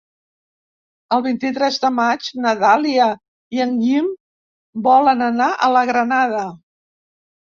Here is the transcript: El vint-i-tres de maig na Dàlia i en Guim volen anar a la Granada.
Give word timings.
El 1.17 1.23
vint-i-tres 1.25 1.75
de 1.83 1.89
maig 1.97 2.29
na 2.45 2.53
Dàlia 2.63 3.09
i 3.57 3.61
en 3.67 3.75
Guim 3.81 4.09
volen 4.87 5.21
anar 5.27 5.51
a 5.67 5.69
la 5.75 5.87
Granada. 5.93 6.43